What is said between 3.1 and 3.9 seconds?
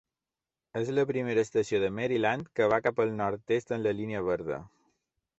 nord-est amb